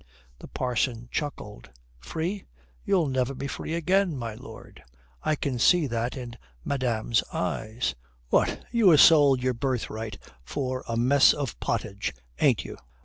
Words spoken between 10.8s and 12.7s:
a mess of pottage, ain't